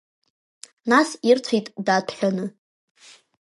Нас 0.89 1.09
ирцәеит 1.29 1.67
даҭәҳәаны. 1.85 2.45